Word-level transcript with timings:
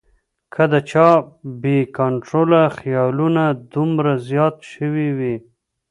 کۀ 0.53 0.65
د 0.71 0.73
چا 0.89 1.07
بې 1.61 1.77
کنټروله 1.97 2.61
خیالونه 2.77 3.43
دومره 3.73 4.11
زيات 4.27 4.55
شوي 4.71 5.09
وي 5.17 5.35